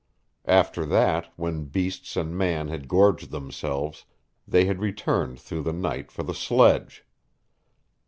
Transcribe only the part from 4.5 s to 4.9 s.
had